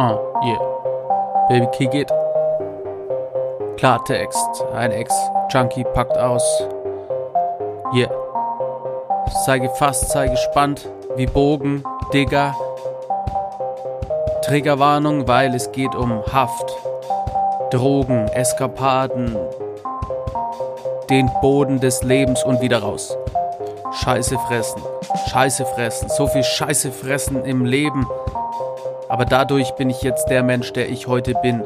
[0.00, 0.58] Uh, yeah.
[1.50, 2.10] Baby, kick it.
[3.76, 4.64] Klartext.
[4.72, 6.42] Ein Ex-Junkie packt aus.
[7.92, 8.10] Yeah.
[9.44, 10.88] Sei gefasst, sei gespannt.
[11.16, 11.84] Wie Bogen,
[12.14, 12.56] Digger.
[14.40, 16.74] Triggerwarnung, weil es geht um Haft.
[17.70, 19.36] Drogen, Eskapaden.
[21.10, 23.18] Den Boden des Lebens und wieder raus.
[23.92, 24.80] Scheiße fressen.
[25.28, 26.08] Scheiße fressen.
[26.08, 28.06] So viel Scheiße fressen im Leben.
[29.10, 31.62] Aber dadurch bin ich jetzt der Mensch, der ich heute bin.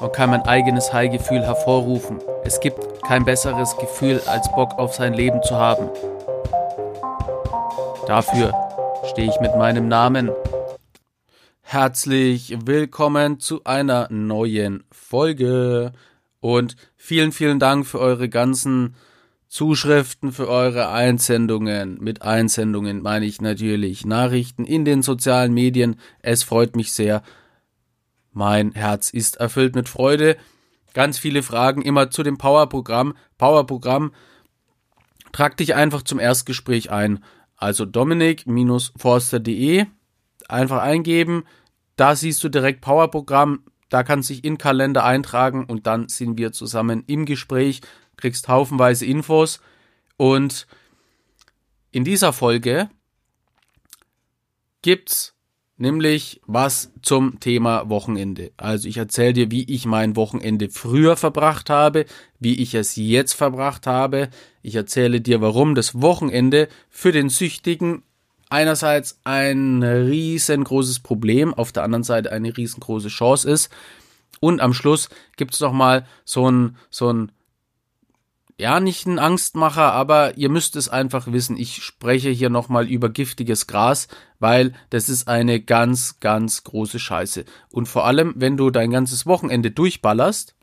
[0.00, 2.18] Und kann mein eigenes High-Gefühl hervorrufen.
[2.44, 5.88] Es gibt kein besseres Gefühl, als Bock auf sein Leben zu haben.
[8.06, 8.52] Dafür
[9.10, 10.30] stehe ich mit meinem Namen.
[11.62, 15.92] Herzlich willkommen zu einer neuen Folge.
[16.40, 18.96] Und vielen, vielen Dank für eure ganzen
[19.48, 21.98] Zuschriften für eure Einsendungen.
[22.00, 25.96] Mit Einsendungen meine ich natürlich Nachrichten in den sozialen Medien.
[26.20, 27.22] Es freut mich sehr.
[28.32, 30.36] Mein Herz ist erfüllt mit Freude.
[30.92, 33.14] Ganz viele Fragen immer zu dem Powerprogramm.
[33.38, 34.12] Powerprogramm.
[35.32, 37.24] Trag dich einfach zum Erstgespräch ein.
[37.56, 39.86] Also dominik-forster.de.
[40.48, 41.44] Einfach eingeben.
[41.96, 43.64] Da siehst du direkt Powerprogramm.
[43.88, 47.80] Da kannst du dich in Kalender eintragen und dann sind wir zusammen im Gespräch
[48.18, 49.60] kriegst haufenweise Infos
[50.16, 50.66] und
[51.90, 52.90] in dieser Folge
[54.82, 55.34] gibt's
[55.78, 58.50] nämlich was zum Thema Wochenende.
[58.56, 62.04] Also ich erzähle dir, wie ich mein Wochenende früher verbracht habe,
[62.38, 64.28] wie ich es jetzt verbracht habe.
[64.62, 68.02] Ich erzähle dir, warum das Wochenende für den Süchtigen
[68.50, 73.70] einerseits ein riesengroßes Problem, auf der anderen Seite eine riesengroße Chance ist.
[74.40, 77.32] Und am Schluss gibt's noch mal so ein so ein
[78.60, 81.56] ja, nicht ein Angstmacher, aber ihr müsst es einfach wissen.
[81.56, 84.08] Ich spreche hier nochmal über giftiges Gras,
[84.40, 87.44] weil das ist eine ganz, ganz große Scheiße.
[87.70, 90.56] Und vor allem, wenn du dein ganzes Wochenende durchballerst,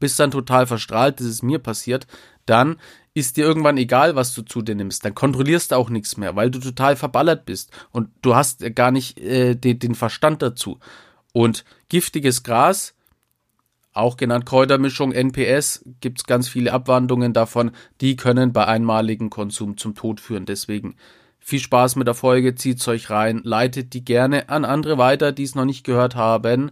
[0.00, 2.08] bist dann total verstrahlt, das ist mir passiert,
[2.46, 2.80] dann
[3.14, 5.04] ist dir irgendwann egal, was du zu dir nimmst.
[5.04, 8.90] Dann kontrollierst du auch nichts mehr, weil du total verballert bist und du hast gar
[8.90, 10.80] nicht äh, den, den Verstand dazu.
[11.32, 12.94] Und giftiges Gras,
[13.92, 19.76] auch genannt Kräutermischung NPS, gibt es ganz viele Abwandlungen davon, die können bei einmaligem Konsum
[19.76, 20.46] zum Tod führen.
[20.46, 20.96] Deswegen
[21.38, 25.42] viel Spaß mit der Folge, zieht's euch rein, leitet die gerne an andere weiter, die
[25.42, 26.70] es noch nicht gehört haben.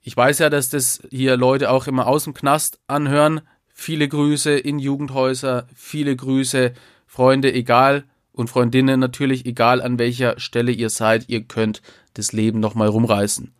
[0.00, 3.42] Ich weiß ja, dass das hier Leute auch immer aus dem Knast anhören.
[3.74, 6.72] Viele Grüße in Jugendhäuser, viele Grüße,
[7.06, 11.82] Freunde, egal und Freundinnen natürlich, egal an welcher Stelle ihr seid, ihr könnt
[12.14, 13.52] das Leben nochmal rumreißen.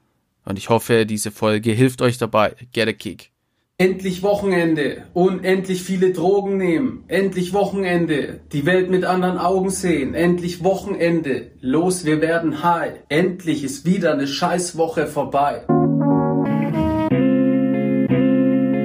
[0.48, 2.54] Und ich hoffe, diese Folge hilft euch dabei.
[2.72, 3.32] Get a kick.
[3.76, 5.03] Endlich Wochenende.
[5.12, 7.04] Unendlich viele Drogen nehmen.
[7.06, 8.41] Endlich Wochenende.
[8.53, 10.14] Die Welt mit anderen Augen sehen.
[10.14, 11.50] Endlich Wochenende.
[11.60, 12.94] Los, wir werden high.
[13.10, 15.66] Endlich ist wieder eine Scheißwoche vorbei.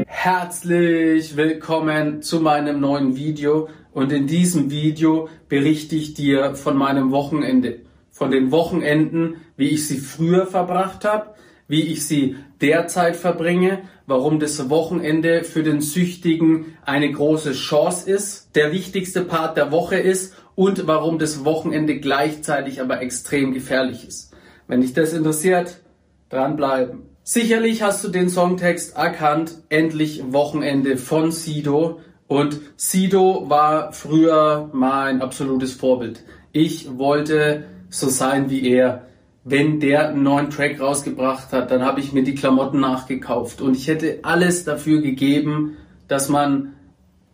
[0.06, 3.70] Herzlich willkommen zu meinem neuen Video.
[3.94, 7.80] Und in diesem Video berichte ich dir von meinem Wochenende.
[8.12, 11.34] Von den Wochenenden, wie ich sie früher verbracht habe
[11.74, 18.56] wie ich sie derzeit verbringe, warum das Wochenende für den Süchtigen eine große Chance ist,
[18.56, 24.36] der wichtigste Part der Woche ist und warum das Wochenende gleichzeitig aber extrem gefährlich ist.
[24.68, 25.82] Wenn dich das interessiert,
[26.30, 27.10] dranbleiben.
[27.24, 32.02] Sicherlich hast du den Songtext erkannt, endlich Wochenende von Sido.
[32.28, 36.24] Und Sido war früher mein absolutes Vorbild.
[36.52, 39.08] Ich wollte so sein wie er
[39.46, 43.76] wenn der einen neuen Track rausgebracht hat, dann habe ich mir die Klamotten nachgekauft und
[43.76, 45.78] ich hätte alles dafür gegeben,
[46.08, 46.74] dass man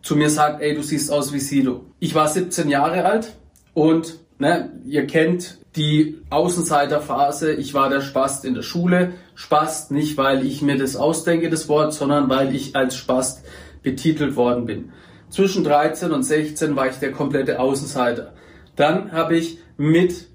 [0.02, 1.84] zu mir sagt, ey, du siehst aus wie Sido.
[1.98, 3.36] Ich war 17 Jahre alt
[3.74, 7.52] und ne, ihr kennt die Außenseiterphase.
[7.52, 9.12] Ich war der Spast in der Schule.
[9.34, 13.44] Spast nicht, weil ich mir das ausdenke, das Wort, sondern weil ich als Spast
[13.82, 14.92] betitelt worden bin.
[15.28, 18.32] Zwischen 13 und 16 war ich der komplette Außenseiter.
[18.74, 20.26] Dann habe ich mit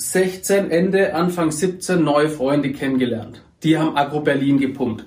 [0.00, 3.42] 16, Ende, Anfang 17 neue Freunde kennengelernt.
[3.62, 5.04] Die haben Agro Berlin gepumpt.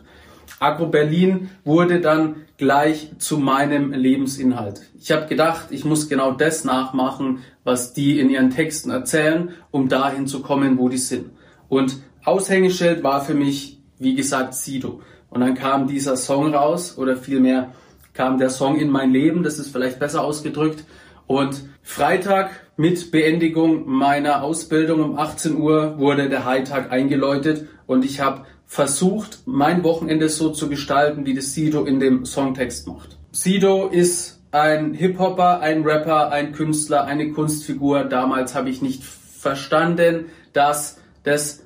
[0.60, 4.84] Agro Berlin wurde dann gleich zu meinem Lebensinhalt.
[5.00, 9.90] Ich habe gedacht, ich muss genau das nachmachen, was die in ihren Texten erzählen, um
[9.90, 11.32] dahin zu kommen, wo die sind.
[11.70, 15.02] Und Aushängeschild war für mich, wie gesagt, Sido.
[15.32, 17.74] Und dann kam dieser Song raus, oder vielmehr
[18.14, 20.84] kam der Song in mein Leben, das ist vielleicht besser ausgedrückt.
[21.26, 28.22] Und Freitag mit Beendigung meiner Ausbildung um 18 Uhr wurde der Hightag eingeläutet und ich
[28.22, 33.18] habe versucht, mein Wochenende so zu gestalten, wie das Sido in dem Songtext macht.
[33.32, 38.06] Sido ist ein Hip-Hopper, ein Rapper, ein Künstler, eine Kunstfigur.
[38.06, 41.64] Damals habe ich nicht verstanden, dass das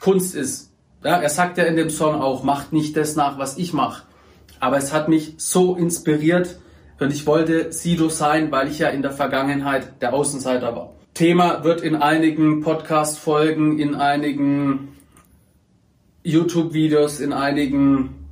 [0.00, 0.72] Kunst ist.
[1.04, 4.04] Ja, er sagt ja in dem Song auch, macht nicht das nach, was ich mache.
[4.60, 6.58] Aber es hat mich so inspiriert
[7.00, 10.94] und ich wollte Sido sein, weil ich ja in der Vergangenheit der Außenseiter war.
[11.14, 14.96] Thema wird in einigen Podcast-Folgen, in einigen
[16.22, 18.26] YouTube-Videos, in einigen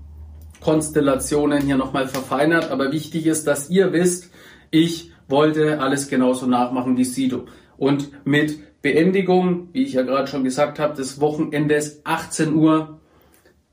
[0.60, 2.70] Konstellationen hier nochmal verfeinert.
[2.70, 4.30] Aber wichtig ist, dass ihr wisst,
[4.70, 7.46] ich wollte alles genauso nachmachen wie Sido.
[7.76, 13.00] Und mit Beendigung, wie ich ja gerade schon gesagt habe, des Wochenendes 18 Uhr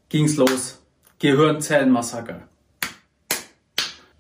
[0.09, 0.81] ging's los.
[1.19, 2.47] Gehirnzellenmassaker.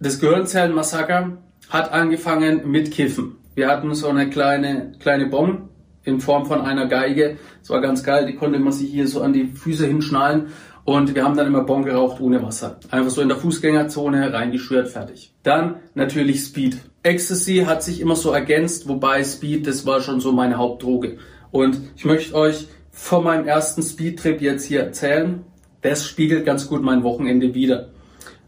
[0.03, 1.37] Das Gehirnzellenmassaker
[1.69, 3.37] hat angefangen mit Kiffen.
[3.55, 5.69] Wir hatten so eine kleine, kleine Bombe
[6.03, 7.37] in Form von einer Geige.
[7.61, 10.47] Das war ganz geil, die konnte man sich hier so an die Füße hinschnallen.
[10.83, 12.81] Und wir haben dann immer Bon geraucht ohne Wasser.
[12.91, 15.33] Einfach so in der Fußgängerzone reingeschürt, fertig.
[15.41, 16.79] Dann natürlich Speed.
[17.03, 21.17] Ecstasy hat sich immer so ergänzt, wobei Speed, das war schon so meine Hauptdroge.
[21.51, 25.45] Und ich möchte euch von meinem ersten Speedtrip jetzt hier erzählen
[25.83, 27.89] das spiegelt ganz gut mein Wochenende wieder.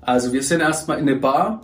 [0.06, 1.62] Also wir sind erstmal in eine Bar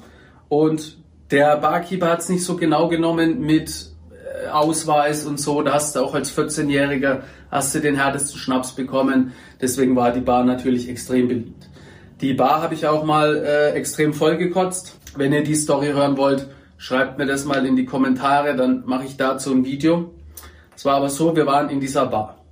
[0.50, 0.98] und
[1.30, 5.62] der Barkeeper hat es nicht so genau genommen mit äh, Ausweis und so.
[5.62, 7.22] Da hast du auch als 14-Jähriger
[7.52, 9.34] hast du den härtesten Schnaps bekommen.
[9.62, 11.70] Deswegen war die Bar natürlich extrem beliebt.
[12.20, 14.98] Die Bar habe ich auch mal äh, extrem vollgekotzt.
[15.16, 16.48] Wenn ihr die Story hören wollt,
[16.78, 20.14] schreibt mir das mal in die Kommentare, dann mache ich dazu ein Video.
[20.76, 22.44] Es war aber so, wir waren in dieser Bar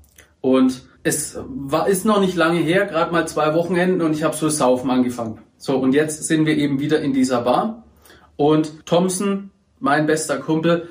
[0.42, 4.36] und es war, ist noch nicht lange her, gerade mal zwei Wochenenden und ich habe
[4.36, 5.40] so Saufen angefangen.
[5.62, 7.84] So, und jetzt sind wir eben wieder in dieser Bar.
[8.38, 10.88] Und Thompson, mein bester Kumpel,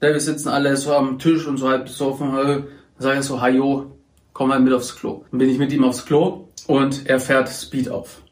[0.00, 2.62] der, wir sitzen alle so am Tisch und so halb besoffen, äh,
[2.96, 3.98] sage ich so, Hajo,
[4.32, 5.24] komm mal mit aufs Klo.
[5.30, 8.22] Dann bin ich mit ihm aufs Klo und er fährt Speed auf.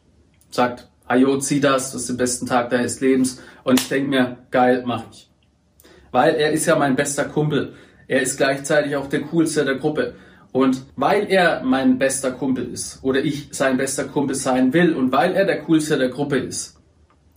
[0.48, 3.42] Sagt, Hajo, zieh das, das ist der beste Tag deines Lebens.
[3.62, 5.28] Und ich denke mir, geil, mach ich.
[6.10, 7.74] Weil er ist ja mein bester Kumpel.
[8.08, 10.14] Er ist gleichzeitig auch der coolste der Gruppe.
[10.56, 15.12] Und weil er mein bester Kumpel ist oder ich sein bester Kumpel sein will und
[15.12, 16.80] weil er der coolste der Gruppe ist,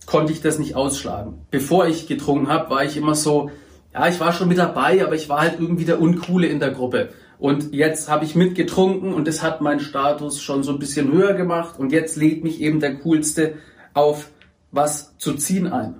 [0.06, 1.34] konnte ich das nicht ausschlagen.
[1.50, 3.50] Bevor ich getrunken habe, war ich immer so,
[3.92, 6.70] ja, ich war schon mit dabei, aber ich war halt irgendwie der Uncoole in der
[6.70, 7.10] Gruppe.
[7.38, 11.34] Und jetzt habe ich mitgetrunken und das hat meinen Status schon so ein bisschen höher
[11.34, 13.56] gemacht und jetzt lädt mich eben der Coolste
[13.92, 14.30] auf
[14.72, 15.96] was zu ziehen ein.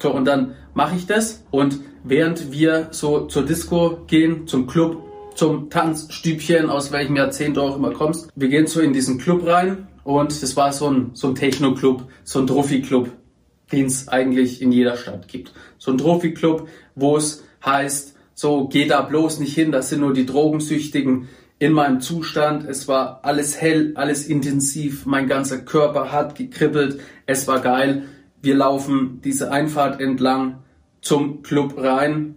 [0.00, 5.05] So, und dann mache ich das und während wir so zur Disco gehen, zum Club,
[5.36, 8.28] zum Tanzstübchen, aus welchem Jahrzehnt du auch immer kommst.
[8.34, 12.08] Wir gehen so in diesen Club rein und das war so ein, so ein Techno-Club,
[12.24, 13.10] so ein Trophy-Club,
[13.70, 15.52] den es eigentlich in jeder Stadt gibt.
[15.78, 20.14] So ein Trophy-Club, wo es heißt, so geh da bloß nicht hin, das sind nur
[20.14, 21.28] die Drogensüchtigen
[21.58, 22.68] in meinem Zustand.
[22.68, 28.04] Es war alles hell, alles intensiv, mein ganzer Körper hat gekribbelt, es war geil.
[28.40, 30.62] Wir laufen diese Einfahrt entlang
[31.00, 32.36] zum Club rein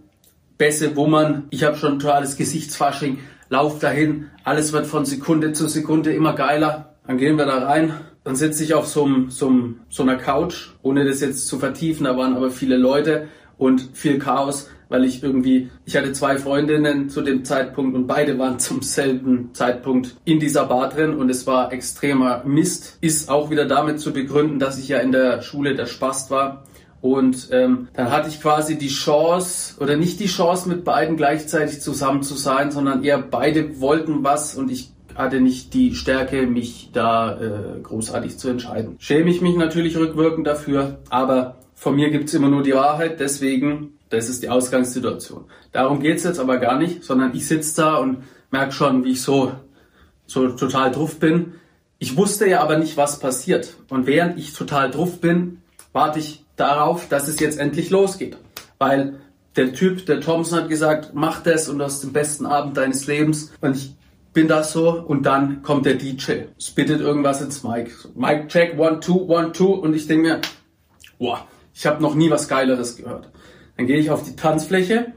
[0.60, 1.44] Bässe wummern.
[1.48, 3.18] Ich habe schon totales Gesichtsfasching.
[3.48, 4.26] Lauf dahin.
[4.44, 6.96] Alles wird von Sekunde zu Sekunde immer geiler.
[7.06, 7.94] Dann gehen wir da rein.
[8.24, 9.50] Dann sitze ich auf so, so,
[9.88, 12.04] so einer Couch, ohne das jetzt zu vertiefen.
[12.04, 17.08] Da waren aber viele Leute und viel Chaos, weil ich irgendwie, ich hatte zwei Freundinnen
[17.08, 21.46] zu dem Zeitpunkt und beide waren zum selben Zeitpunkt in dieser Bar drin und es
[21.46, 22.98] war extremer Mist.
[23.00, 26.64] Ist auch wieder damit zu begründen, dass ich ja in der Schule der Spast war
[27.00, 31.80] und ähm, dann hatte ich quasi die Chance, oder nicht die Chance, mit beiden gleichzeitig
[31.80, 36.90] zusammen zu sein, sondern eher beide wollten was und ich hatte nicht die Stärke, mich
[36.92, 38.96] da äh, großartig zu entscheiden.
[38.98, 43.94] Schäme ich mich natürlich rückwirkend dafür, aber von mir gibt's immer nur die Wahrheit, deswegen,
[44.10, 45.46] das ist die Ausgangssituation.
[45.72, 49.22] Darum geht's jetzt aber gar nicht, sondern ich sitze da und merke schon, wie ich
[49.22, 49.52] so,
[50.26, 51.54] so total drauf bin.
[51.98, 53.76] Ich wusste ja aber nicht, was passiert.
[53.88, 58.36] Und während ich total drauf bin, warte ich darauf, dass es jetzt endlich losgeht.
[58.78, 59.20] Weil
[59.56, 63.06] der Typ, der Thompson hat gesagt, mach das und du hast den besten Abend deines
[63.06, 63.52] Lebens.
[63.60, 63.94] Und ich
[64.32, 67.90] bin das so und dann kommt der DJ, spittet irgendwas ins Mic.
[68.14, 70.40] Mic check, one, two, one, two und ich denke mir,
[71.18, 71.40] wow,
[71.74, 73.28] ich habe noch nie was Geileres gehört.
[73.76, 75.12] Dann gehe ich auf die Tanzfläche.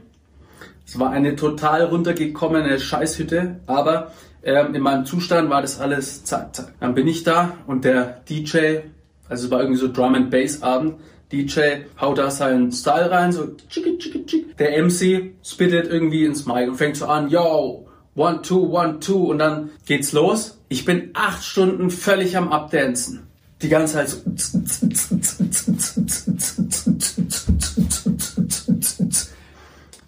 [0.86, 6.54] Es war eine total runtergekommene Scheißhütte, aber ähm, in meinem Zustand war das alles zack,
[6.54, 6.74] zack.
[6.80, 8.80] Dann bin ich da und der DJ,
[9.28, 10.96] also es war irgendwie so Drum and Bass Abend,
[11.32, 14.54] DJ haut da seinen Style rein, so tschicki, tschicki, tschicki.
[14.58, 19.30] Der MC spittet irgendwie ins Mic und fängt so an, yo, one, two, one, two
[19.30, 20.58] und dann geht's los.
[20.68, 23.26] Ich bin acht Stunden völlig am Abdancen.
[23.62, 24.18] Die ganze Zeit so.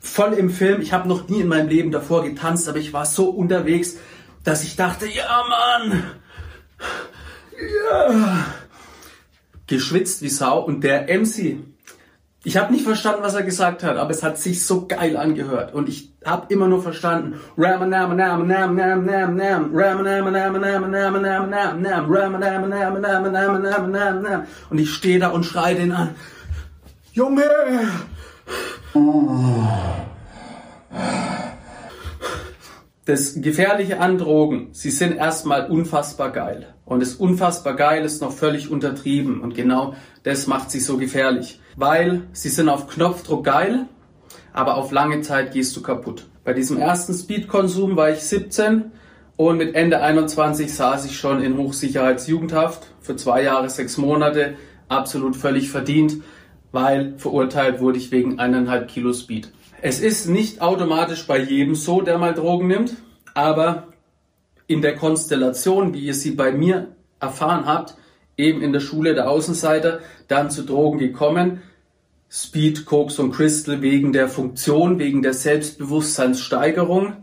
[0.00, 0.80] Voll im Film.
[0.80, 3.96] Ich habe noch nie in meinem Leben davor getanzt, aber ich war so unterwegs,
[4.44, 6.04] dass ich dachte, ja Mann,
[7.84, 8.44] ja
[9.66, 11.58] geschwitzt wie Sau und der MC,
[12.46, 15.74] Ich habe nicht verstanden, was er gesagt hat, aber es hat sich so geil angehört
[15.74, 17.40] und ich habe immer nur verstanden
[24.70, 26.10] und ich stehe da und schreie den an.
[27.12, 27.42] Junge!
[33.06, 36.74] Das Gefährliche an Drogen, sie sind erstmal unfassbar geil.
[36.84, 39.40] Und das unfassbar geil ist noch völlig untertrieben.
[39.40, 39.94] Und genau
[40.24, 41.60] das macht sie so gefährlich.
[41.76, 43.86] Weil sie sind auf Knopfdruck geil,
[44.52, 46.26] aber auf lange Zeit gehst du kaputt.
[46.42, 48.90] Bei diesem ersten Speedkonsum war ich 17
[49.36, 54.54] und mit Ende 21 saß ich schon in Hochsicherheitsjugendhaft für zwei Jahre, sechs Monate.
[54.88, 56.22] Absolut völlig verdient,
[56.72, 59.52] weil verurteilt wurde ich wegen eineinhalb Kilo Speed.
[59.82, 62.96] Es ist nicht automatisch bei jedem so, der mal Drogen nimmt,
[63.34, 63.88] aber
[64.66, 66.88] in der Konstellation, wie ihr sie bei mir
[67.20, 67.94] erfahren habt,
[68.36, 71.62] eben in der Schule der Außenseiter, dann zu Drogen gekommen,
[72.28, 77.14] Speed, Koks und Crystal wegen der Funktion, wegen der Selbstbewusstseinssteigerung,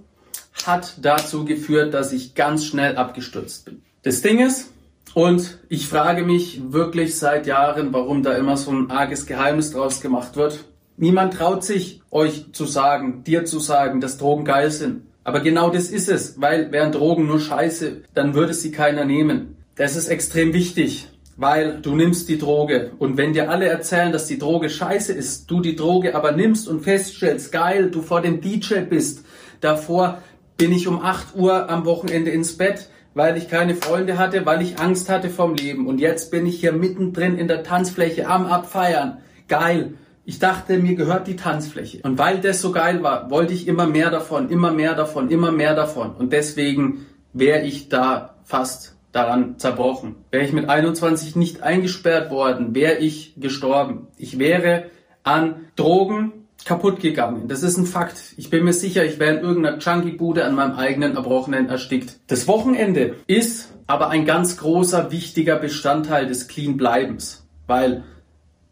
[0.65, 3.81] hat dazu geführt, dass ich ganz schnell abgestürzt bin.
[4.03, 4.71] Das Ding ist,
[5.13, 10.01] und ich frage mich wirklich seit Jahren, warum da immer so ein arges Geheimnis draus
[10.01, 10.63] gemacht wird.
[10.97, 15.03] Niemand traut sich, euch zu sagen, dir zu sagen, dass Drogen geil sind.
[15.23, 19.55] Aber genau das ist es, weil wären Drogen nur scheiße, dann würde sie keiner nehmen.
[19.75, 21.07] Das ist extrem wichtig,
[21.37, 25.49] weil du nimmst die Droge und wenn dir alle erzählen, dass die Droge scheiße ist,
[25.49, 29.25] du die Droge aber nimmst und feststellst, geil, du vor dem DJ bist,
[29.61, 30.19] davor
[30.57, 34.61] bin ich um 8 Uhr am Wochenende ins Bett, weil ich keine Freunde hatte, weil
[34.61, 38.45] ich Angst hatte vom Leben und jetzt bin ich hier mittendrin in der Tanzfläche am
[38.45, 39.19] Abfeiern.
[39.47, 39.93] Geil.
[40.25, 41.99] Ich dachte, mir gehört die Tanzfläche.
[42.03, 45.51] Und weil das so geil war, wollte ich immer mehr davon, immer mehr davon, immer
[45.51, 46.15] mehr davon.
[46.15, 50.15] Und deswegen wäre ich da fast daran zerbrochen.
[50.31, 54.07] Wäre ich mit 21 nicht eingesperrt worden, wäre ich gestorben.
[54.17, 54.85] Ich wäre
[55.23, 56.31] an Drogen
[56.65, 57.47] kaputt gegangen.
[57.47, 58.17] Das ist ein Fakt.
[58.37, 62.19] Ich bin mir sicher, ich wäre in irgendeiner Junkie-Bude an meinem eigenen Erbrochenen erstickt.
[62.27, 67.45] Das Wochenende ist aber ein ganz großer, wichtiger Bestandteil des Clean-Bleibens.
[67.67, 68.03] Weil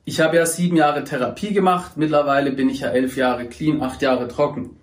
[0.03, 4.01] ich habe ja sieben Jahre Therapie gemacht, mittlerweile bin ich ja elf Jahre clean, acht
[4.01, 4.77] Jahre trocken.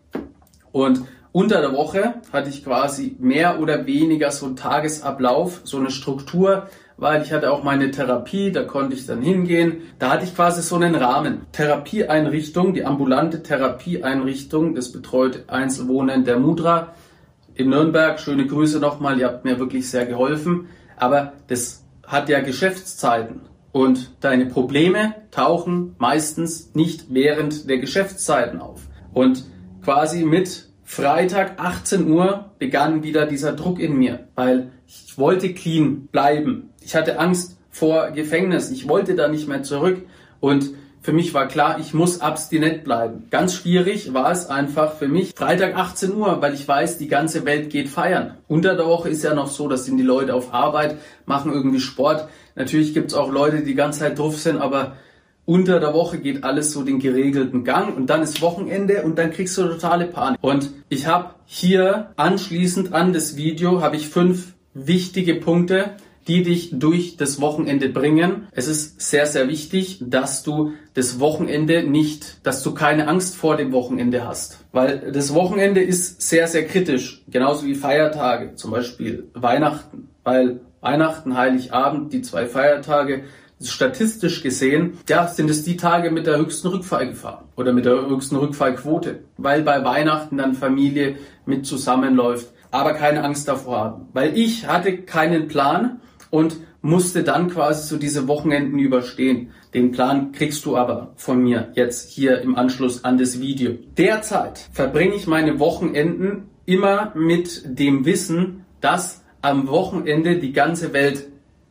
[0.70, 5.90] Und unter der Woche hatte ich quasi mehr oder weniger so einen Tagesablauf, so eine
[5.90, 9.82] Struktur, weil ich hatte auch meine Therapie, da konnte ich dann hingehen.
[9.98, 11.46] Da hatte ich quasi so einen Rahmen.
[11.52, 16.94] Therapieeinrichtung, die ambulante Therapieeinrichtung, das betreut Einzelwohnen der Mudra
[17.54, 18.18] in Nürnberg.
[18.18, 20.68] Schöne Grüße nochmal, ihr habt mir wirklich sehr geholfen.
[20.96, 23.42] Aber das hat ja Geschäftszeiten.
[23.78, 28.88] Und deine Probleme tauchen meistens nicht während der Geschäftszeiten auf.
[29.14, 29.44] Und
[29.85, 36.08] quasi mit Freitag 18 Uhr begann wieder dieser Druck in mir, weil ich wollte clean
[36.11, 36.70] bleiben.
[36.80, 38.73] Ich hatte Angst vor Gefängnis.
[38.73, 40.04] Ich wollte da nicht mehr zurück.
[40.40, 40.70] Und
[41.00, 43.25] für mich war klar, ich muss abstinent bleiben.
[43.31, 45.33] Ganz schwierig war es einfach für mich.
[45.37, 48.37] Freitag 18 Uhr, weil ich weiß, die ganze Welt geht feiern.
[48.49, 51.81] Unter der Woche ist ja noch so, dass sind die Leute auf Arbeit, machen irgendwie
[51.81, 52.28] Sport.
[52.57, 54.97] Natürlich gibt es auch Leute, die die ganze Zeit drauf sind, aber
[55.45, 59.31] unter der Woche geht alles so den geregelten Gang und dann ist Wochenende und dann
[59.31, 60.38] kriegst du totale Panik.
[60.43, 65.93] Und ich habe hier anschließend an das Video habe ich fünf wichtige Punkte,
[66.28, 68.47] die dich durch das Wochenende bringen.
[68.52, 73.56] Es ist sehr, sehr wichtig, dass du das Wochenende nicht, dass du keine Angst vor
[73.56, 74.58] dem Wochenende hast.
[74.73, 77.25] Weil das Wochenende ist sehr, sehr kritisch.
[77.28, 80.11] Genauso wie Feiertage, zum Beispiel Weihnachten.
[80.23, 83.25] Weil Weihnachten, Heiligabend, die zwei Feiertage,
[83.61, 88.37] statistisch gesehen, ja, sind es die Tage mit der höchsten Rückfallgefahr oder mit der höchsten
[88.37, 94.08] Rückfallquote, weil bei Weihnachten dann Familie mit zusammenläuft, aber keine Angst davor haben.
[94.12, 99.50] Weil ich hatte keinen Plan und musste dann quasi so diese Wochenenden überstehen.
[99.75, 103.73] Den Plan kriegst du aber von mir jetzt hier im Anschluss an das Video.
[103.97, 111.28] Derzeit verbringe ich meine Wochenenden immer mit dem Wissen, dass am Wochenende die ganze Welt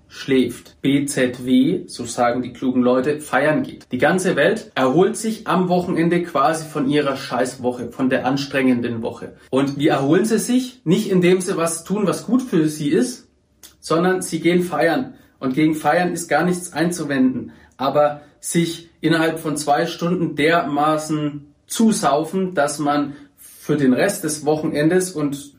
[0.07, 0.77] schläft.
[0.81, 3.91] BZW, so sagen die klugen Leute, feiern geht.
[3.91, 9.33] Die ganze Welt erholt sich am Wochenende quasi von ihrer Scheißwoche, von der anstrengenden Woche.
[9.49, 10.81] Und wie erholen sie sich?
[10.85, 13.26] Nicht indem sie was tun, was gut für sie ist,
[13.79, 15.13] sondern sie gehen feiern.
[15.39, 17.51] Und gegen Feiern ist gar nichts einzuwenden.
[17.77, 25.11] Aber sich innerhalb von zwei Stunden dermaßen zusaufen, dass man für den Rest des Wochenendes
[25.11, 25.53] und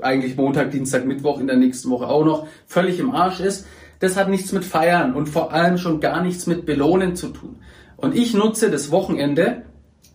[0.00, 3.66] eigentlich Montag, Dienstag, Mittwoch in der nächsten Woche auch noch völlig im Arsch ist,
[3.98, 7.56] das hat nichts mit Feiern und vor allem schon gar nichts mit Belohnen zu tun.
[7.96, 9.62] Und ich nutze das Wochenende,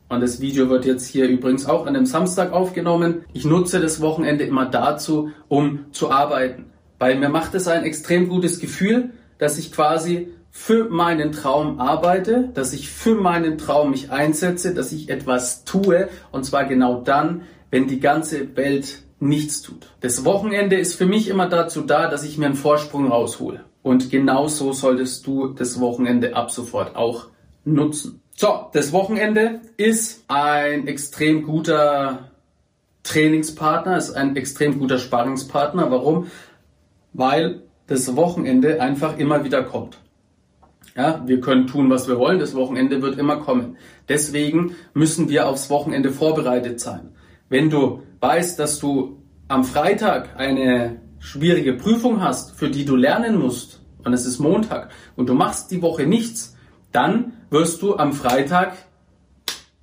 [0.09, 4.01] und das Video wird jetzt hier übrigens auch an einem Samstag aufgenommen, ich nutze das
[4.01, 6.71] Wochenende immer dazu, um zu arbeiten.
[7.05, 12.49] Weil mir macht es ein extrem gutes Gefühl, dass ich quasi für meinen Traum arbeite,
[12.55, 17.43] dass ich für meinen Traum mich einsetze, dass ich etwas tue und zwar genau dann,
[17.69, 19.91] wenn die ganze Welt nichts tut.
[20.01, 23.65] Das Wochenende ist für mich immer dazu da, dass ich mir einen Vorsprung raushole.
[23.83, 27.27] Und genau so solltest du das Wochenende ab sofort auch
[27.65, 28.19] nutzen.
[28.35, 32.31] So, das Wochenende ist ein extrem guter
[33.03, 35.91] Trainingspartner, ist ein extrem guter Sparringspartner.
[35.91, 36.31] Warum?
[37.17, 39.97] Weil das Wochenende einfach immer wieder kommt.
[40.95, 42.39] Ja, wir können tun, was wir wollen.
[42.39, 43.77] Das Wochenende wird immer kommen.
[44.07, 47.09] Deswegen müssen wir aufs Wochenende vorbereitet sein.
[47.49, 53.37] Wenn du weißt, dass du am Freitag eine schwierige Prüfung hast, für die du lernen
[53.39, 56.55] musst, und es ist Montag, und du machst die Woche nichts,
[56.91, 58.73] dann wirst du am Freitag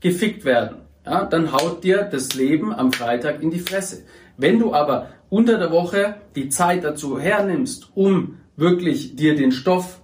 [0.01, 0.79] gefickt werden.
[1.05, 4.05] Ja, dann haut dir das Leben am Freitag in die Fresse.
[4.37, 10.03] Wenn du aber unter der Woche die Zeit dazu hernimmst, um wirklich dir den Stoff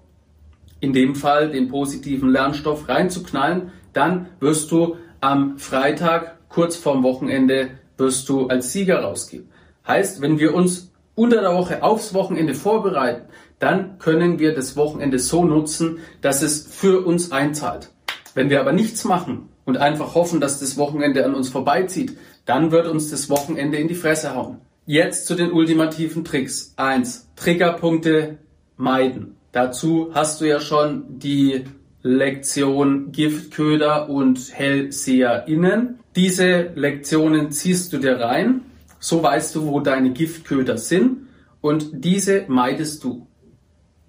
[0.81, 7.73] in dem Fall den positiven Lernstoff reinzuknallen, dann wirst du am Freitag, kurz vorm Wochenende,
[7.99, 9.51] wirst du als Sieger rausgehen.
[9.87, 15.19] Heißt, wenn wir uns unter der Woche aufs Wochenende vorbereiten, dann können wir das Wochenende
[15.19, 17.91] so nutzen, dass es für uns einzahlt.
[18.33, 22.17] Wenn wir aber nichts machen und einfach hoffen, dass das Wochenende an uns vorbeizieht,
[22.47, 24.63] dann wird uns das Wochenende in die Fresse hauen.
[24.91, 26.73] Jetzt zu den ultimativen Tricks.
[26.77, 28.39] Eins: Triggerpunkte
[28.79, 29.37] meiden.
[29.53, 31.65] Dazu hast du ja schon die
[32.03, 35.99] Lektion Giftköder und HellseherInnen.
[36.17, 38.63] Diese Lektionen ziehst du dir rein,
[38.99, 41.29] so weißt du, wo deine Giftköder sind
[41.61, 43.27] und diese meidest du.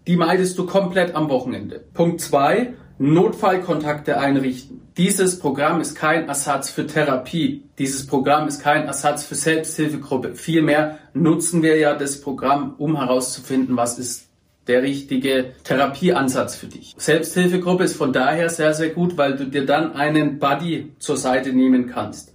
[0.08, 1.84] Die meidest du komplett am Wochenende.
[1.94, 4.82] Punkt zwei: Notfallkontakte einrichten.
[4.98, 7.64] Dieses Programm ist kein Ersatz für Therapie.
[7.78, 10.36] Dieses Programm ist kein Ersatz für Selbsthilfegruppe.
[10.36, 14.28] Vielmehr nutzen wir ja das Programm, um herauszufinden, was ist
[14.68, 16.94] der richtige Therapieansatz für dich.
[16.98, 21.54] Selbsthilfegruppe ist von daher sehr, sehr gut, weil du dir dann einen Buddy zur Seite
[21.54, 22.34] nehmen kannst.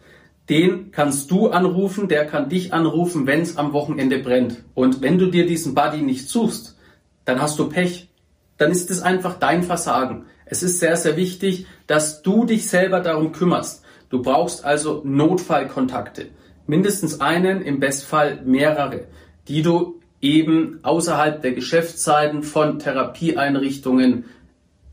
[0.48, 4.64] Den kannst du anrufen, der kann dich anrufen, wenn es am Wochenende brennt.
[4.72, 6.78] Und wenn du dir diesen Buddy nicht suchst,
[7.26, 8.08] dann hast du Pech.
[8.56, 10.24] Dann ist es einfach dein Versagen.
[10.46, 13.82] Es ist sehr, sehr wichtig, dass du dich selber darum kümmerst.
[14.10, 16.26] Du brauchst also Notfallkontakte.
[16.66, 19.06] Mindestens einen, im Bestfall mehrere,
[19.48, 24.24] die du eben außerhalb der Geschäftszeiten von Therapieeinrichtungen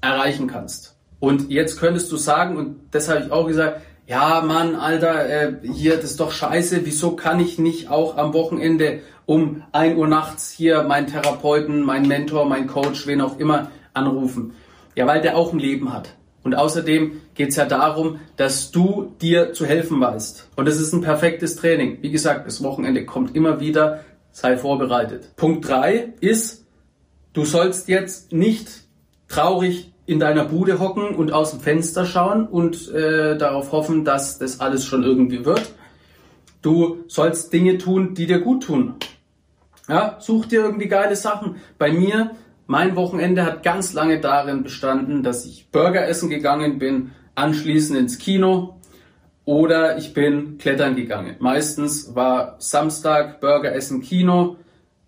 [0.02, 0.98] erreichen kannst.
[1.20, 5.54] Und jetzt könntest du sagen, und das habe ich auch gesagt, ja Mann, Alter, äh,
[5.62, 10.08] hier, das ist doch scheiße, wieso kann ich nicht auch am Wochenende um 1 Uhr
[10.08, 14.54] nachts hier meinen Therapeuten, meinen Mentor, meinen Coach, wen auch immer anrufen?
[14.96, 16.16] Ja, weil der auch ein Leben hat.
[16.44, 20.50] Und außerdem geht es ja darum, dass du dir zu helfen weißt.
[20.56, 22.00] Und das ist ein perfektes Training.
[22.02, 24.02] Wie gesagt, das Wochenende kommt immer wieder
[24.32, 25.36] sei vorbereitet.
[25.36, 26.66] Punkt drei ist,
[27.34, 28.70] du sollst jetzt nicht
[29.28, 34.40] traurig in deiner Bude hocken und aus dem Fenster schauen und äh, darauf hoffen, dass
[34.40, 35.74] das alles schon irgendwie wird.
[36.62, 38.96] Du sollst Dinge tun, die dir gut tun.
[39.88, 41.58] Ja, such dir irgendwie geile Sachen.
[41.78, 42.32] Bei mir,
[42.72, 48.18] mein Wochenende hat ganz lange darin bestanden, dass ich Burger essen gegangen bin, anschließend ins
[48.18, 48.80] Kino,
[49.44, 51.36] oder ich bin klettern gegangen.
[51.40, 54.56] Meistens war Samstag Burger essen, Kino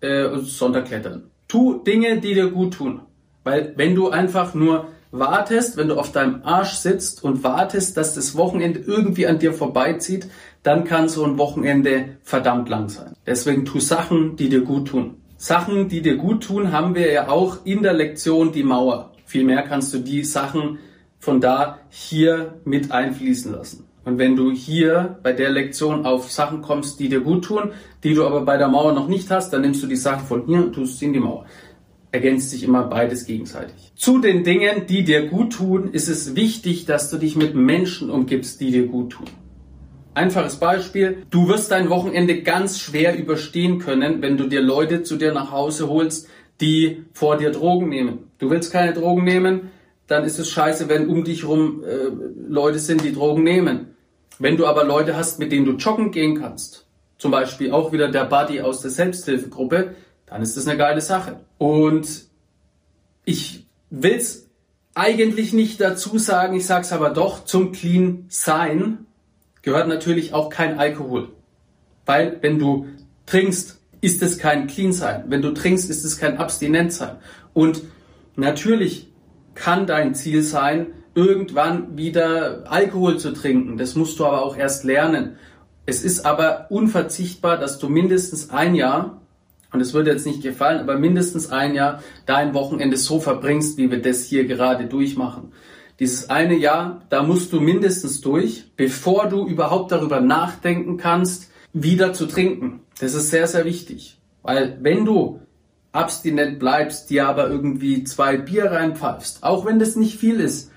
[0.00, 1.30] äh, und Sonntag klettern.
[1.48, 3.00] Tu Dinge, die dir gut tun.
[3.44, 8.14] Weil wenn du einfach nur wartest, wenn du auf deinem Arsch sitzt und wartest, dass
[8.14, 10.28] das Wochenende irgendwie an dir vorbeizieht,
[10.62, 13.14] dann kann so ein Wochenende verdammt lang sein.
[13.26, 15.23] Deswegen tu Sachen, die dir gut tun.
[15.44, 19.12] Sachen, die dir gut tun, haben wir ja auch in der Lektion die Mauer.
[19.26, 20.78] Vielmehr kannst du die Sachen
[21.18, 23.84] von da hier mit einfließen lassen.
[24.06, 27.72] Und wenn du hier bei der Lektion auf Sachen kommst, die dir gut tun,
[28.04, 30.46] die du aber bei der Mauer noch nicht hast, dann nimmst du die Sachen von
[30.46, 31.44] hier und tust sie in die Mauer.
[32.10, 33.92] Ergänzt sich immer beides gegenseitig.
[33.96, 38.08] Zu den Dingen, die dir gut tun, ist es wichtig, dass du dich mit Menschen
[38.08, 39.26] umgibst, die dir gut tun.
[40.14, 45.16] Einfaches Beispiel, du wirst dein Wochenende ganz schwer überstehen können, wenn du dir Leute zu
[45.16, 46.28] dir nach Hause holst,
[46.60, 48.30] die vor dir Drogen nehmen.
[48.38, 49.72] Du willst keine Drogen nehmen,
[50.06, 52.10] dann ist es scheiße, wenn um dich rum äh,
[52.48, 53.96] Leute sind, die Drogen nehmen.
[54.38, 56.86] Wenn du aber Leute hast, mit denen du joggen gehen kannst,
[57.18, 59.94] zum Beispiel auch wieder der Buddy aus der Selbsthilfegruppe,
[60.26, 61.40] dann ist das eine geile Sache.
[61.58, 62.26] Und
[63.24, 64.48] ich will's
[64.94, 69.06] eigentlich nicht dazu sagen, ich sag's aber doch, zum Clean Sein
[69.64, 71.30] gehört natürlich auch kein Alkohol.
[72.06, 72.86] Weil wenn du
[73.26, 75.24] trinkst, ist es kein Clean Sein.
[75.28, 77.16] Wenn du trinkst, ist es kein Abstinent sein.
[77.54, 77.82] Und
[78.36, 79.08] natürlich
[79.54, 83.78] kann dein Ziel sein, irgendwann wieder Alkohol zu trinken.
[83.78, 85.36] Das musst du aber auch erst lernen.
[85.86, 89.20] Es ist aber unverzichtbar, dass du mindestens ein Jahr
[89.72, 93.90] und es wird jetzt nicht gefallen, aber mindestens ein Jahr dein Wochenende so verbringst, wie
[93.90, 95.52] wir das hier gerade durchmachen.
[96.00, 102.12] Dieses eine Jahr, da musst du mindestens durch, bevor du überhaupt darüber nachdenken kannst, wieder
[102.12, 102.80] zu trinken.
[103.00, 104.18] Das ist sehr, sehr wichtig.
[104.42, 105.40] Weil wenn du
[105.92, 110.70] abstinent bleibst, dir aber irgendwie zwei Bier reinpfeifst, auch wenn das nicht viel ist,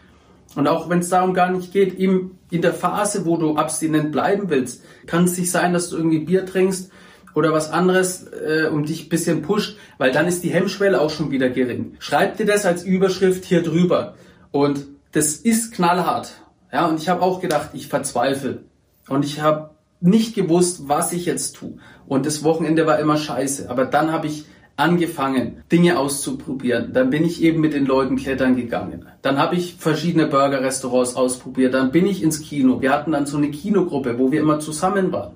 [0.56, 4.12] und auch wenn es darum gar nicht geht, im, in der Phase, wo du abstinent
[4.12, 6.90] bleiben willst, kann es nicht sein, dass du irgendwie Bier trinkst
[7.36, 11.12] oder was anderes äh, um dich ein bisschen pusht, weil dann ist die Hemmschwelle auch
[11.12, 11.96] schon wieder gering.
[12.00, 14.16] Schreib dir das als Überschrift hier drüber.
[14.52, 16.32] Und das ist knallhart.
[16.72, 18.66] Ja, und ich habe auch gedacht, ich verzweifle.
[19.10, 21.80] Und ich habe nicht gewusst, was ich jetzt tue.
[22.08, 23.68] Und das Wochenende war immer scheiße.
[23.68, 26.94] Aber dann habe ich angefangen, Dinge auszuprobieren.
[26.94, 29.08] Dann bin ich eben mit den Leuten klettern gegangen.
[29.24, 31.74] Dann habe ich verschiedene Burger-Restaurants ausprobiert.
[31.74, 32.80] Dann bin ich ins Kino.
[32.80, 35.32] Wir hatten dann so eine Kinogruppe, wo wir immer zusammen waren.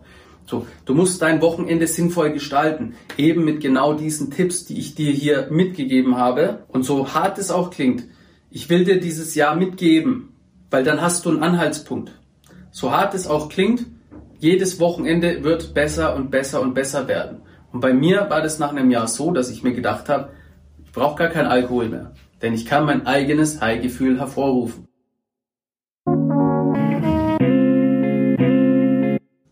[0.46, 2.94] So, du musst dein Wochenende sinnvoll gestalten.
[3.18, 6.66] Eben mit genau diesen Tipps, die ich dir hier mitgegeben habe.
[6.68, 8.04] Und so hart es auch klingt,
[8.54, 10.36] ich will dir dieses Jahr mitgeben,
[10.70, 12.12] weil dann hast du einen Anhaltspunkt.
[12.70, 13.86] So hart es auch klingt,
[14.40, 17.44] jedes Wochenende wird besser und besser und besser werden.
[17.72, 20.32] Und bei mir war das nach einem Jahr so, dass ich mir gedacht habe,
[20.84, 22.12] ich brauche gar keinen Alkohol mehr,
[22.42, 24.86] denn ich kann mein eigenes High-Gefühl hervorrufen.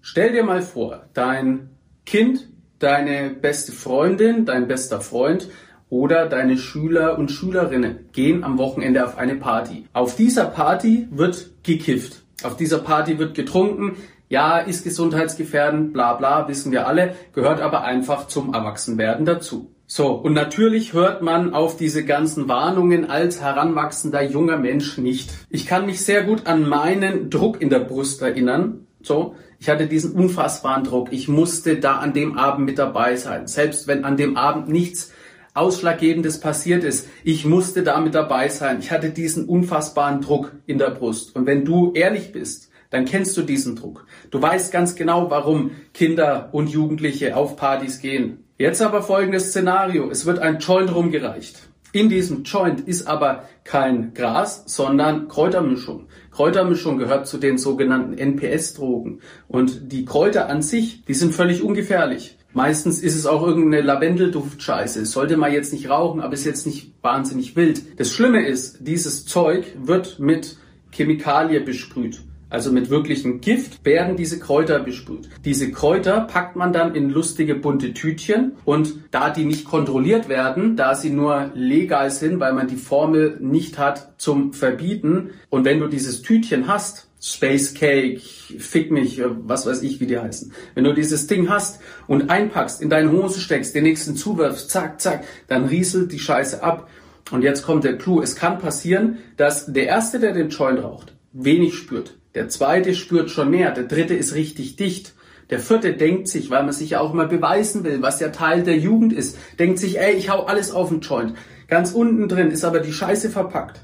[0.02, 1.70] Stell dir mal vor, dein
[2.06, 5.48] Kind, deine beste Freundin, dein bester Freund
[5.90, 9.86] oder deine Schüler und Schülerinnen gehen am Wochenende auf eine Party.
[9.94, 12.24] Auf dieser Party wird gekifft.
[12.44, 13.98] Auf dieser Party wird getrunken,
[14.30, 19.72] ja, ist gesundheitsgefährdend, bla bla, wissen wir alle, gehört aber einfach zum Erwachsenwerden dazu.
[19.88, 25.32] So, und natürlich hört man auf diese ganzen Warnungen als heranwachsender junger Mensch nicht.
[25.50, 28.86] Ich kann mich sehr gut an meinen Druck in der Brust erinnern.
[29.02, 31.12] So, ich hatte diesen unfassbaren Druck.
[31.12, 33.48] Ich musste da an dem Abend mit dabei sein.
[33.48, 35.12] Selbst wenn an dem Abend nichts
[35.60, 37.08] Ausschlaggebendes passiert ist.
[37.24, 38.80] Ich musste da mit dabei sein.
[38.80, 41.36] Ich hatte diesen unfassbaren Druck in der Brust.
[41.36, 44.06] Und wenn du ehrlich bist, dann kennst du diesen Druck.
[44.32, 48.46] Du weißt ganz genau, warum Kinder und Jugendliche auf Partys gehen.
[48.58, 50.10] Jetzt aber folgendes Szenario.
[50.10, 51.70] Es wird ein Joint rumgereicht.
[51.92, 56.08] In diesem Joint ist aber kein Gras, sondern Kräutermischung.
[56.32, 59.22] Kräutermischung gehört zu den sogenannten NPS-Drogen.
[59.48, 62.39] Und die Kräuter an sich, die sind völlig ungefährlich.
[62.54, 65.06] Meistens ist es auch irgendeine Lavendelduftscheiße.
[65.06, 68.00] Sollte man jetzt nicht rauchen, aber ist jetzt nicht wahnsinnig wild.
[68.00, 70.58] Das Schlimme ist, dieses Zeug wird mit
[70.92, 75.30] Chemikalie besprüht also mit wirklichem Gift, werden diese Kräuter besprüht.
[75.46, 80.76] Diese Kräuter packt man dann in lustige bunte Tütchen und da die nicht kontrolliert werden,
[80.76, 85.80] da sie nur legal sind, weil man die Formel nicht hat zum Verbieten und wenn
[85.80, 88.22] du dieses Tütchen hast, Space Cake,
[88.58, 90.54] Fick mich, was weiß ich, wie die heißen.
[90.74, 95.02] Wenn du dieses Ding hast und einpackst, in deine Hose steckst, den nächsten zuwirfst, zack,
[95.02, 96.90] zack, dann rieselt die Scheiße ab.
[97.32, 98.22] Und jetzt kommt der Clou.
[98.22, 102.18] Es kann passieren, dass der Erste, der den Joint raucht, wenig spürt.
[102.36, 105.14] Der zweite spürt schon mehr, der dritte ist richtig dicht.
[105.50, 108.64] Der vierte denkt sich, weil man sich ja auch mal beweisen will, was ja Teil
[108.64, 111.34] der Jugend ist, denkt sich, ey, ich hau alles auf den Joint.
[111.68, 113.82] Ganz unten drin ist aber die Scheiße verpackt.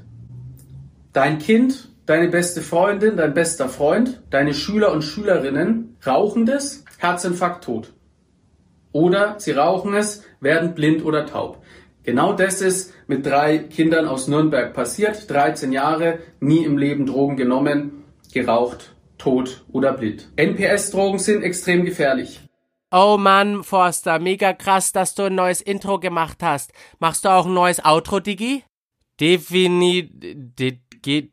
[1.12, 7.64] Dein Kind, deine beste Freundin, dein bester Freund, deine Schüler und Schülerinnen rauchen das, Herzinfarkt
[7.64, 7.92] tot.
[8.92, 11.62] Oder sie rauchen es, werden blind oder taub.
[12.04, 15.28] Genau das ist mit drei Kindern aus Nürnberg passiert.
[15.28, 20.28] 13 Jahre, nie im Leben Drogen genommen geraucht, tot oder blind.
[20.36, 22.40] NPS-Drogen sind extrem gefährlich.
[22.92, 26.72] Oh Mann, Forster, mega krass, dass du ein neues Intro gemacht hast.
[27.00, 28.62] Machst du auch ein neues Outro, Digi?
[29.20, 30.10] Definitiv.
[31.02, 31.32] geht.